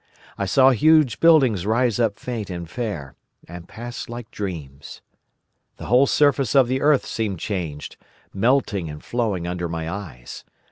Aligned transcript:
I 0.35 0.47
saw 0.47 0.71
huge 0.71 1.19
buildings 1.19 1.67
rise 1.67 1.99
up 1.99 2.17
faint 2.17 2.49
and 2.49 2.67
fair, 2.67 3.13
and 3.47 3.67
pass 3.67 4.09
like 4.09 4.31
dreams. 4.31 5.03
The 5.77 5.85
whole 5.85 6.07
surface 6.07 6.55
of 6.55 6.67
the 6.67 6.81
earth 6.81 7.05
seemed 7.05 7.37
changed—melting 7.39 8.89
and 8.89 9.03
flowing 9.03 9.45
under 9.45 9.69
my 9.69 9.87
eyes. 9.87 10.43